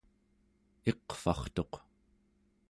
[0.91, 1.73] iqvartuq